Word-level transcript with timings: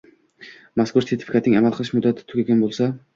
mazkur 0.81 1.05
sertifikatning 1.09 1.57
amal 1.59 1.75
qilish 1.75 1.91
muddati 1.99 2.25
tugagan 2.33 2.65
bo‘lsa; 2.65 2.89